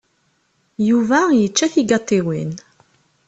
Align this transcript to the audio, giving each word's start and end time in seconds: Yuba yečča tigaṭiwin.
Yuba 0.89 1.19
yečča 1.39 1.67
tigaṭiwin. 1.73 2.51